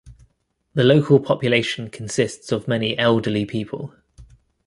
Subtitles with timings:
[0.73, 3.93] The local population consists of many elderly people.